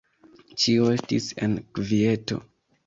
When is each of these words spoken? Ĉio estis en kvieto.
Ĉio 0.63 0.87
estis 0.95 1.29
en 1.49 1.57
kvieto. 1.79 2.45